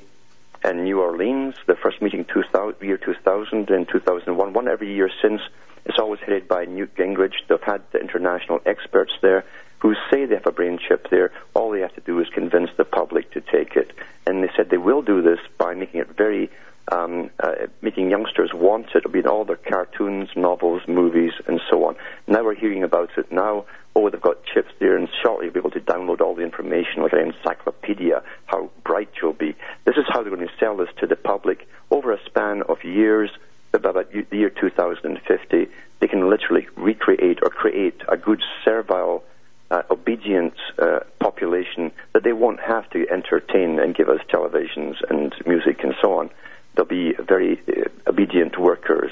[0.63, 5.41] in New Orleans, the first meeting 2000, year 2000 and 2001, one every year since.
[5.85, 7.33] It's always headed by Newt Gingrich.
[7.47, 9.45] They've had the international experts there
[9.79, 11.31] who say they have a brain chip there.
[11.53, 13.91] All they have to do is convince the public to take it.
[14.25, 16.49] And they said they will do this by making it very,
[16.89, 18.99] um, uh, making youngsters want it.
[18.99, 21.97] It'll be in all their cartoons, novels, movies, and so on.
[22.27, 23.65] Now we're hearing about it now.
[23.93, 27.03] Oh, they've got chips there, and shortly you'll be able to download all the information
[27.03, 29.53] like an encyclopedia, how bright you'll be.
[29.83, 32.85] This is how they're going to sell this to the public over a span of
[32.85, 33.29] years.
[33.73, 35.67] By about the year 2050,
[35.99, 39.23] they can literally recreate or create a good servile,
[39.71, 45.33] uh, obedient uh, population that they won't have to entertain and give us televisions and
[45.47, 46.29] music and so on.
[46.75, 49.12] They'll be very uh, obedient workers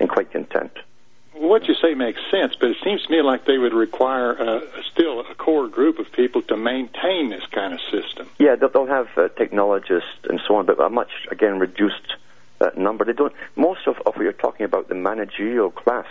[0.00, 0.72] and quite content.
[1.34, 4.60] What you say makes sense, but it seems to me like they would require uh,
[4.90, 8.28] still a core group of people to maintain this kind of system.
[8.40, 12.16] Yeah, they'll, they'll have uh, technologists and so on, but a much again reduced
[12.62, 13.04] uh, number.
[13.04, 13.32] They don't.
[13.56, 16.06] Most of, of what you're talking about, the managerial class,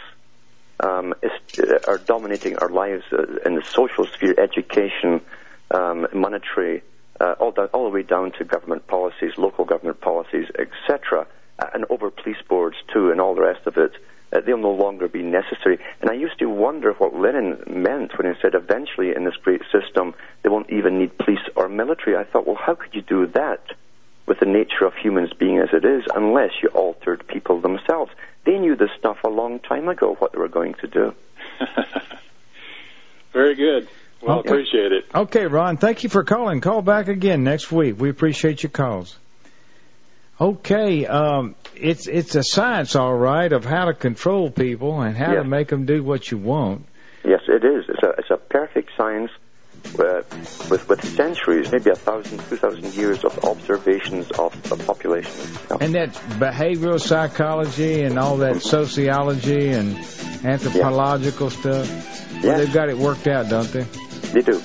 [0.82, 5.22] um, is, uh, are dominating our lives uh, in the social sphere, education,
[5.72, 6.84] um, monetary,
[7.20, 11.28] uh, all, down, all the way down to government policies, local government policies, etc.,
[11.74, 13.92] and over police boards too, and all the rest of it.
[14.34, 15.78] Uh, they'll no longer be necessary.
[16.00, 19.62] And I used to wonder what Lenin meant when he said eventually in this great
[19.72, 22.16] system they won't even need police or military.
[22.16, 23.62] I thought, well, how could you do that
[24.32, 28.10] with the nature of humans being as it is unless you altered people themselves?
[28.46, 31.14] They knew this stuff a long time ago, what they were going to do.
[33.34, 33.90] Very good.
[34.22, 34.50] Well, Okay.
[34.50, 35.06] appreciate it.
[35.14, 36.62] Okay, Ron, thank you for calling.
[36.62, 38.00] Call back again next week.
[38.00, 39.18] We appreciate your calls.
[40.40, 45.34] Okay, um, it's it's a science, all right, of how to control people and how
[45.34, 45.40] Yeah.
[45.40, 46.86] to make them do what you want.
[47.26, 47.84] Yes, it is.
[47.90, 49.30] It's a, it's a perfect science
[50.00, 50.22] uh,
[50.70, 55.32] with, with centuries, maybe a thousand, two thousand years of observations of the population.
[55.70, 55.78] Yeah.
[55.82, 59.98] And that behavioral psychology and all that sociology and
[60.46, 61.88] anthropological stuff.
[62.34, 62.58] Well, Yeah.
[62.58, 63.84] they've got it worked out, don't they?
[64.34, 64.62] They do.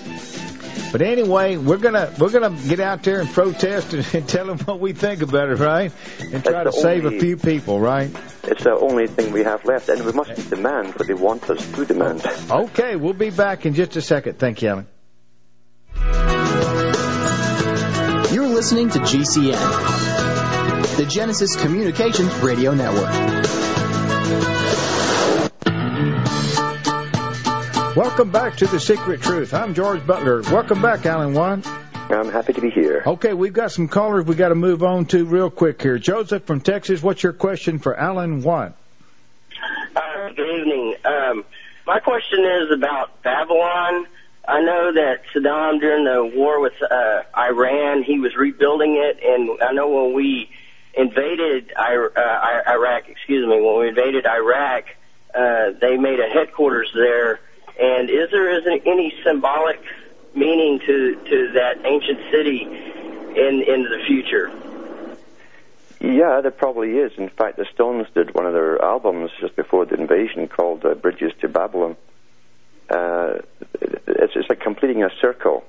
[0.92, 4.58] But anyway, we're gonna we're gonna get out there and protest and, and tell them
[4.60, 5.92] what we think about it, right?
[6.20, 8.10] And try to save a few people, right?
[8.44, 11.66] It's the only thing we have left, and we must demand what they want us
[11.72, 12.24] to demand.
[12.48, 14.38] Okay, we'll be back in just a second.
[14.38, 14.86] Thank you, Alan.
[18.56, 19.52] Listening to GCN,
[20.96, 23.12] the Genesis Communications Radio Network.
[27.94, 29.52] Welcome back to the Secret Truth.
[29.52, 30.40] I'm George Butler.
[30.40, 31.66] Welcome back, Alan Watt.
[31.66, 33.02] I'm happy to be here.
[33.06, 35.98] Okay, we've got some callers we've got to move on to real quick here.
[35.98, 38.72] Joseph from Texas, what's your question for Alan Watt?
[39.94, 40.94] Uh, good evening.
[41.04, 41.44] Um,
[41.86, 44.06] my question is about Babylon.
[44.48, 49.60] I know that Saddam, during the war with uh, Iran, he was rebuilding it, and
[49.62, 50.50] I know when we
[50.94, 54.84] invaded I- uh, Iraq, excuse me, when we invaded Iraq,
[55.34, 57.40] uh, they made a headquarters there.
[57.78, 59.80] And is there isn't any symbolic
[60.34, 64.50] meaning to to that ancient city in in the future?
[66.00, 67.12] Yeah, there probably is.
[67.18, 70.94] In fact, the Stones did one of their albums just before the invasion called uh,
[70.94, 71.96] bridges to Babylon.
[72.88, 73.40] Uh,
[73.80, 75.64] it's, it's like completing a circle.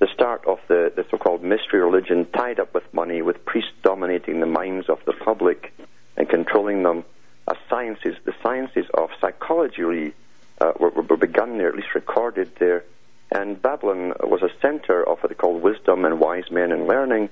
[0.00, 4.40] The start of the, the so-called mystery religion tied up with money, with priests dominating
[4.40, 5.72] the minds of the public
[6.16, 7.04] and controlling them.
[7.48, 10.12] As sciences, the sciences of psychology
[10.60, 12.84] uh, were, were begun there, at least recorded there.
[13.30, 17.30] And Babylon was a center of what they called wisdom and wise men and learning.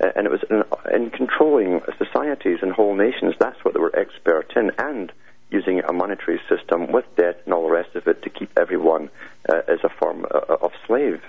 [0.00, 3.34] And it was in, in controlling societies and whole nations.
[3.38, 4.72] That's what they were expert in.
[4.78, 5.12] And
[5.54, 9.08] using a monetary system with debt and all the rest of it to keep everyone
[9.48, 11.22] uh, as a form uh, of slave.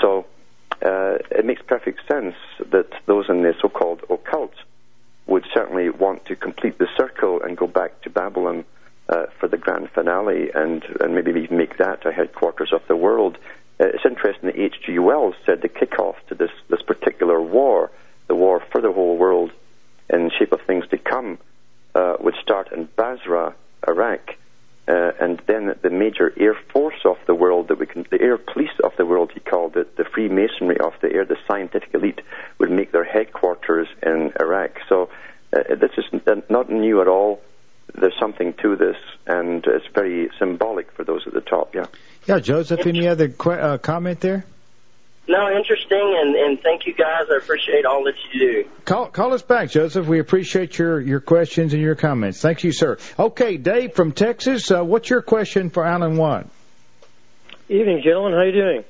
[0.00, 0.26] So
[0.84, 2.34] uh, it makes perfect sense
[2.70, 4.54] that those in the so-called occult
[5.26, 8.64] would certainly want to complete the circle and go back to Babylon
[9.08, 12.96] uh, for the grand finale and, and maybe even make that a headquarters of the
[12.96, 13.38] world.
[13.80, 14.98] Uh, it's interesting that H.G.
[14.98, 17.90] Wells said the kickoff to this, this particular war,
[18.28, 19.52] war for the whole world
[20.10, 21.38] in shape of things to come,
[21.94, 23.54] uh, would start in Basra,
[23.86, 24.36] Iraq,
[24.86, 28.36] uh, and then the major air force of the world, that we can, the air
[28.36, 32.20] police of the world, he called it, the Freemasonry of the air, the scientific elite,
[32.58, 34.80] would make their headquarters in Iraq.
[34.88, 35.08] So
[35.56, 36.04] uh, this is
[36.50, 37.40] not new at all.
[37.94, 41.74] There's something to this, and it's very symbolic for those at the top.
[41.74, 41.86] Yeah.
[42.26, 42.86] Yeah, Joseph.
[42.86, 44.44] Any other qu- uh, comment there?
[45.26, 47.22] No, interesting, and, and thank you guys.
[47.32, 48.68] I appreciate all that you do.
[48.84, 50.06] Call call us back, Joseph.
[50.06, 52.40] We appreciate your your questions and your comments.
[52.40, 52.98] Thank you, sir.
[53.18, 54.70] Okay, Dave from Texas.
[54.70, 56.46] Uh, what's your question for Alan Watt?
[57.70, 58.34] Evening, gentlemen.
[58.34, 58.84] How you doing?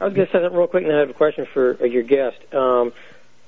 [0.00, 1.84] I was going to say that real quick, and I have a question for uh,
[1.84, 2.38] your guest.
[2.54, 2.92] Um,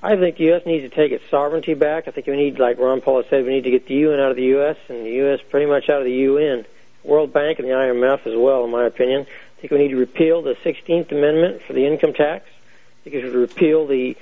[0.03, 0.67] I think the U.S.
[0.67, 2.07] needs to take its sovereignty back.
[2.07, 4.31] I think we need, like Ron Paul said, we need to get the UN out
[4.31, 4.77] of the U.S.
[4.89, 5.41] and the U.S.
[5.51, 6.67] pretty much out of the UN,
[7.03, 9.27] World Bank and the IMF as well, in my opinion.
[9.57, 12.45] I think we need to repeal the 16th Amendment for the income tax.
[12.47, 14.17] I think we should repeal the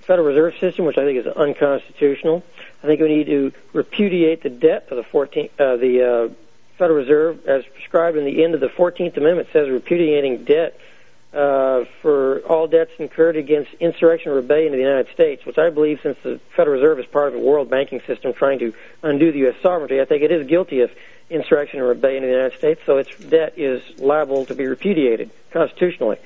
[0.00, 2.42] Federal Reserve System, which I think is unconstitutional.
[2.82, 6.34] I think we need to repudiate the debt of the 14th, uh, the uh,
[6.76, 10.80] Federal Reserve, as prescribed in the end of the 14th Amendment, says repudiating debt
[11.32, 15.70] uh, for all debts incurred against insurrection or rebellion in the United States, which I
[15.70, 19.30] believe, since the Federal Reserve is part of a world banking system trying to undo
[19.30, 19.56] the U.S.
[19.62, 20.90] sovereignty, I think it is guilty of
[21.30, 25.30] insurrection or rebellion in the United States, so its debt is liable to be repudiated
[25.50, 26.18] constitutionally.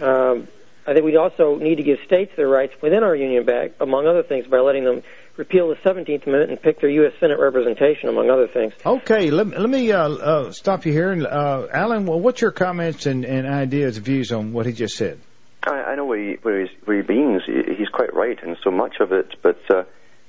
[0.00, 0.48] Um,
[0.86, 4.06] I think we also need to give states their rights within our union back, among
[4.06, 5.02] other things, by letting them
[5.36, 7.12] repeal the 17th Amendment and pick their U.S.
[7.20, 8.72] Senate representation, among other things.
[8.84, 11.12] Okay, let, let me uh, uh, stop you here.
[11.12, 15.20] Uh, Alan, well, what's your comments and, and ideas, views on what he just said?
[15.62, 17.42] I, I know where he, where, he's, where he means.
[17.46, 19.84] He's quite right in so much of it, but uh,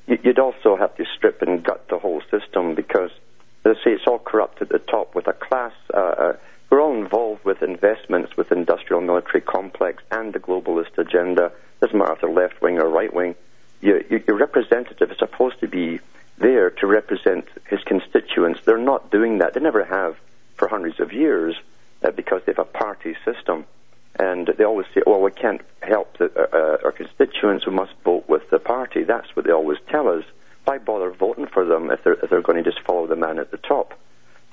[0.07, 3.11] you'd also have to strip and gut the whole system because,
[3.65, 5.73] as I say, it's all corrupt at the top with a class.
[5.93, 6.33] Uh, uh,
[6.69, 11.51] we're all involved with investments with industrial military complex and the globalist agenda.
[11.81, 13.35] Doesn't matter if they're left wing or right wing
[13.81, 15.99] your, your representative is supposed to be
[16.37, 18.61] there to represent his constituents.
[18.65, 19.53] They're not doing that.
[19.53, 20.17] They never have
[20.55, 21.55] for hundreds of years
[22.03, 23.65] uh, because they have a party system.
[24.19, 27.93] And they always say, well, we can't help the, uh, uh, our constituents, we must
[28.03, 29.03] vote with the party.
[29.03, 30.23] That's what they always tell us.
[30.65, 33.39] Why bother voting for them if they're, if they're going to just follow the man
[33.39, 33.99] at the top?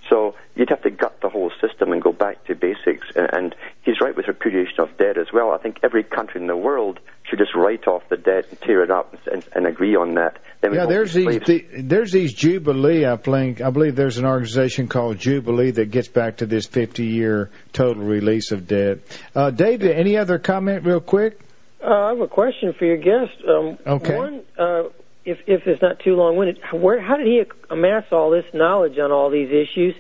[0.09, 3.07] So you'd have to gut the whole system and go back to basics.
[3.15, 5.51] And, and he's right with repudiation of debt as well.
[5.51, 8.83] I think every country in the world should just write off the debt and tear
[8.83, 10.39] it up and, and agree on that.
[10.61, 13.07] Then yeah, there's these the, there's these Jubilee.
[13.07, 17.05] I think I believe there's an organization called Jubilee that gets back to this 50
[17.05, 18.99] year total release of debt.
[19.35, 21.39] Uh, David, any other comment, real quick?
[21.81, 23.39] Uh, I have a question for your guest.
[23.47, 24.17] Um, okay.
[24.17, 24.85] One, uh,
[25.29, 29.13] if if it's not too long-winded, where how did he amass all this knowledge on
[29.13, 29.95] all these issues?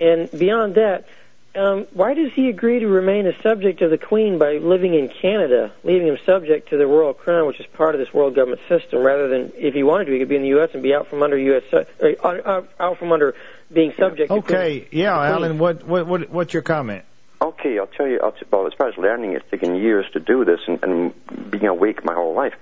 [0.00, 1.06] And beyond that,
[1.54, 5.08] um, why does he agree to remain a subject of the Queen by living in
[5.08, 8.60] Canada, leaving him subject to the royal crown, which is part of this world government
[8.68, 10.70] system, rather than if he wanted to, he could be in the U.S.
[10.72, 11.62] and be out from under U.S.
[11.72, 13.36] Uh, out from under
[13.72, 14.32] being subject.
[14.32, 14.56] To Queen.
[14.58, 17.04] Okay, to yeah, Alan, what what what what's your comment?
[17.40, 18.20] Okay, I'll tell you.
[18.22, 21.50] I'll t- well, as far as learning, it's taken years to do this, and, and
[21.50, 22.54] being awake my whole life.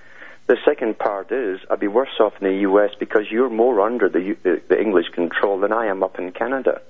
[0.51, 2.91] The second part is I'd be worse off in the U.S.
[2.99, 6.83] because you're more under the, the, English control than I am up in Canada.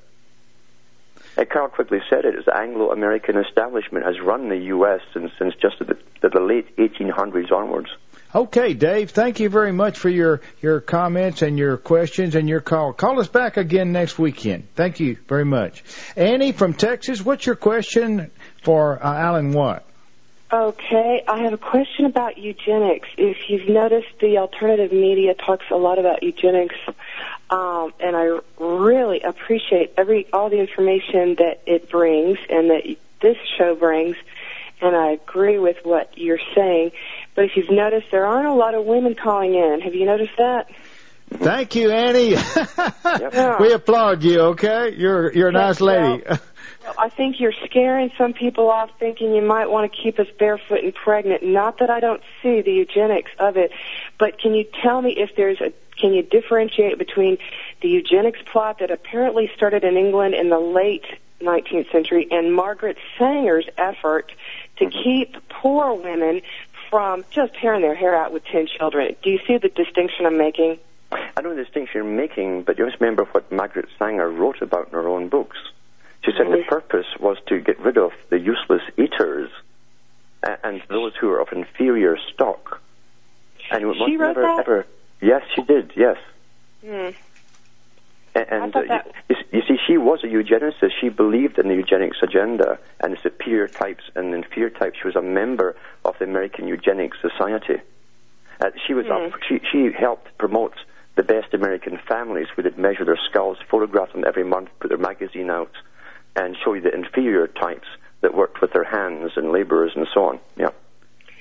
[1.37, 5.03] Carroll Quigley said it, the Anglo-American establishment has run the U.S.
[5.13, 7.91] since, since just the, the late 1800s onwards.
[8.35, 12.63] Okay, Dave, thank you very much for your, your comments and your questions and your
[12.63, 12.95] call.
[12.95, 14.69] Call us back again next weekend.
[14.75, 15.85] Thank you very much.
[16.17, 18.31] Annie from Texas, what's your question
[18.63, 19.85] for uh, Alan Watt?
[20.53, 23.09] Okay, I have a question about eugenics.
[23.17, 26.75] If you've noticed, the alternative media talks a lot about eugenics,
[27.51, 33.37] um, and I really appreciate every all the information that it brings and that this
[33.59, 34.17] show brings.
[34.81, 36.93] And I agree with what you're saying.
[37.37, 39.83] But if you've noticed, there aren't a lot of women calling in.
[39.83, 40.69] Have you noticed that?
[41.33, 42.35] Thank you, Annie.
[43.61, 44.41] we applaud you.
[44.41, 46.25] Okay, you're you're a nice lady.
[46.29, 46.39] Well,
[46.99, 50.83] I think you're scaring some people off thinking you might want to keep us barefoot
[50.83, 51.43] and pregnant.
[51.43, 53.73] Not that I don't see the eugenics of it,
[54.19, 57.39] but can you tell me if there's a, can you differentiate between
[57.83, 61.05] the eugenics plot that apparently started in England in the late
[61.41, 64.33] 19th century and Margaret Sanger's effort
[64.77, 65.03] to mm-hmm.
[65.03, 66.43] keep poor women
[66.91, 69.17] from just tearing their hair out with 10 children?
[69.23, 70.79] Do you see the distinction I'm making?
[71.13, 74.89] I know the distinction you're making, but you must remember what Margaret Sanger wrote about
[74.89, 75.57] in her own books.
[76.25, 79.51] She said the purpose was to get rid of the useless eaters
[80.43, 82.81] and those who are of inferior stock.
[83.71, 84.61] And She wrote never, that?
[84.61, 84.87] ever.
[85.21, 85.93] Yes, she did.
[85.97, 86.17] Yes.
[88.35, 90.93] A- And uh, that- you, you see, she was a eugenicist.
[91.01, 94.99] She believed in the eugenics agenda and the superior types and inferior types.
[95.01, 97.81] She was a member of the American Eugenics Society.
[98.61, 100.75] Uh, she was up, she, she helped promote
[101.17, 104.99] the best American families We would measure their skulls, photograph them every month, put their
[104.99, 105.73] magazine out,
[106.37, 107.87] and show you the inferior types
[108.21, 110.41] that worked with their hands and laborers and so on.
[110.57, 110.71] Yeah.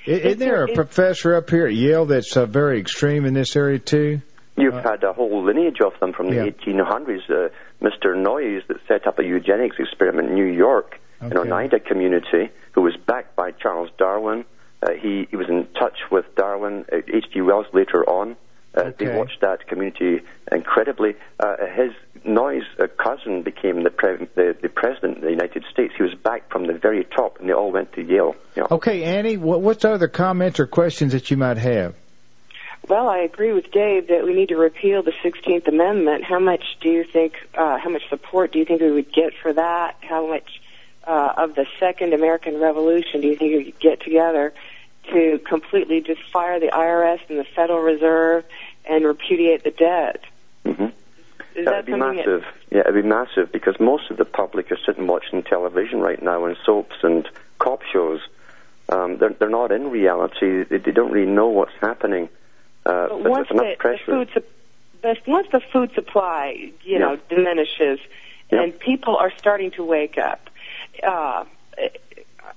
[0.06, 3.78] Isn't there a professor up here at Yale that's uh, very extreme in this area
[3.78, 4.22] too?
[4.56, 6.50] You've had a whole lineage of them from the Yeah.
[6.50, 7.30] 1800s.
[7.30, 7.48] Uh,
[7.82, 8.16] Mr.
[8.16, 12.94] Noyes, that set up a eugenics experiment in New York, in Oneida community, who was
[13.06, 14.44] backed by Charles Darwin.
[14.82, 17.40] Uh, he, he was in touch with Darwin, uh, H.G.
[17.42, 18.36] Wells later on.
[18.74, 20.20] Uh, They watched that community
[20.52, 21.16] incredibly.
[21.38, 21.92] Uh, his
[22.24, 25.94] Noyes' uh, cousin became the, pre- the, the president of the United States.
[25.96, 28.36] He was back from the very top, and they all went to Yale.
[28.56, 28.66] Yeah.
[28.70, 31.94] Okay, Annie, what, what's other comments or questions that you might have?
[32.88, 36.24] Well, I agree with Dave that we need to repeal the 16th Amendment.
[36.24, 39.32] How much do you think, uh, how much support do you think we would get
[39.42, 39.96] for that?
[40.00, 40.60] How much
[41.06, 44.54] uh, of the Second American Revolution do you think we could get together
[45.12, 48.44] to completely just fire the IRS and the Federal Reserve
[48.88, 50.24] and repudiate the debt?
[50.64, 50.84] hmm
[51.54, 52.44] Is That'd that be massive.
[52.70, 56.44] Yeah, it'd be massive because most of the public are sitting watching television right now
[56.44, 58.20] and soaps and cop shows.
[58.88, 60.64] Um, they're they're not in reality.
[60.64, 62.28] They, they don't really know what's happening.
[62.84, 64.44] Uh, But but once there's enough the, the food
[65.02, 68.00] but once the food supply, you know, diminishes,
[68.50, 70.50] and people are starting to wake up.
[71.02, 71.44] Uh,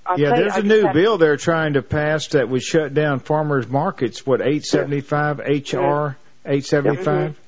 [0.06, 2.48] I'll yeah, tell you, there's I a new have- bill they're trying to pass that
[2.48, 4.26] would shut down farmers markets.
[4.26, 7.38] What 875 HR 875?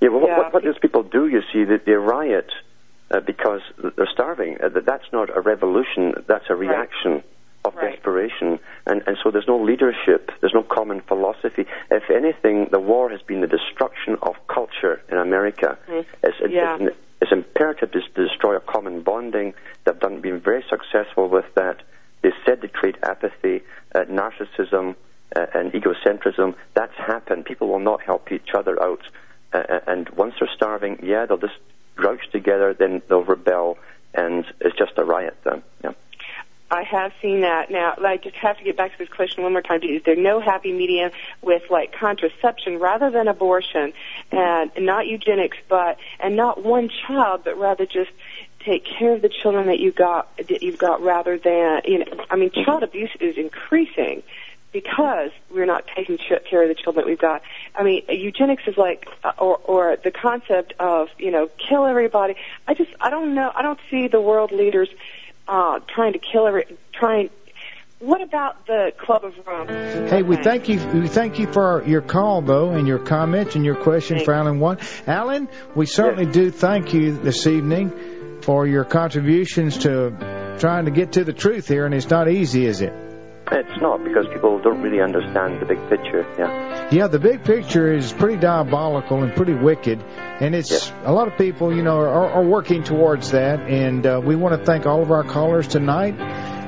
[0.00, 2.50] Yeah, well, What, what those people do, you see, that they riot
[3.10, 3.60] uh, because
[3.96, 4.58] they're starving.
[4.62, 6.24] Uh, that- that's not a revolution.
[6.26, 7.22] That's a reaction
[7.64, 8.58] of desperation.
[8.86, 10.30] And, and so there's no leadership.
[10.40, 11.66] There's no common philosophy.
[11.90, 15.76] If anything, the war has been the destruction of culture in America.
[15.88, 16.76] It's, it's, Yeah.
[16.80, 19.54] it's, it's imperative to, to destroy a common bonding.
[19.84, 21.82] They've done, been very successful with that.
[22.22, 23.62] They said they create apathy,
[23.94, 24.96] uh, narcissism,
[25.34, 26.54] uh, and egocentrism.
[26.74, 27.44] That's happened.
[27.44, 29.02] People will not help each other out.
[29.52, 31.58] Uh, and once they're starving, yeah, they'll just
[31.94, 33.78] grouch together, then they'll rebel,
[34.14, 35.62] and it's just a riot then.
[35.82, 35.92] Yeah.
[36.70, 37.70] I have seen that.
[37.70, 39.80] Now, I just have to get back to this question one more time.
[39.84, 43.92] Is there no happy medium with like contraception rather than abortion,
[44.32, 48.10] and not eugenics, but and not one child, but rather just
[48.60, 52.24] take care of the children that you got that you've got rather than you know.
[52.30, 54.22] I mean, child abuse is increasing
[54.72, 57.40] because we're not taking care of the children that we've got.
[57.74, 62.34] I mean, eugenics is like, uh, or or the concept of you know kill everybody.
[62.66, 63.50] I just I don't know.
[63.54, 64.88] I don't see the world leaders
[65.48, 67.30] uh, trying to kill every trying.
[67.98, 69.68] What about the Club of Rome?
[70.08, 70.78] Hey, we thank you.
[70.88, 74.60] We thank you for your call, though, and your comments and your question for Alan
[74.60, 74.78] One.
[75.06, 81.12] Alan, we certainly do thank you this evening for your contributions to trying to get
[81.12, 82.92] to the truth here, and it's not easy, is it?
[83.50, 86.26] It's not because people don't really understand the big picture.
[86.38, 86.90] Yeah.
[86.90, 91.38] Yeah, the big picture is pretty diabolical and pretty wicked, and it's a lot of
[91.38, 93.60] people, you know, are, are working towards that.
[93.60, 96.14] And uh, we want to thank all of our callers tonight,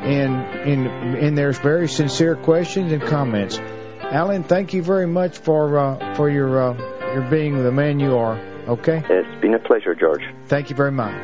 [0.05, 0.35] and
[0.69, 3.59] and and there's very sincere questions and comments.
[4.01, 8.17] Alan, thank you very much for uh, for your uh, your being the man you
[8.17, 8.39] are.
[8.69, 9.03] Okay.
[9.09, 10.23] It's been a pleasure, George.
[10.47, 11.15] Thank you very much.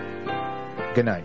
[0.95, 1.25] Good night.